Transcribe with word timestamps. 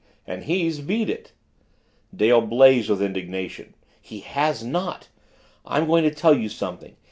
And 0.25 0.45
he's 0.45 0.79
beat 0.79 1.11
it!" 1.11 1.31
Dale 2.15 2.41
blazed 2.41 2.89
with 2.89 3.03
indignation. 3.03 3.75
"He 4.01 4.21
has 4.21 4.63
not! 4.63 5.09
I'm 5.63 5.85
going 5.85 6.05
to 6.05 6.09
tell 6.11 6.33
you 6.33 6.49
something. 6.49 6.95